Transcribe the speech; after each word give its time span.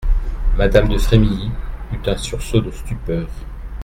Madame 0.57 0.89
de 0.89 0.97
Frémilly 0.97 1.51
eut 1.93 2.09
un 2.09 2.17
sursaut 2.17 2.59
de 2.59 2.71
stupeur. 2.71 3.27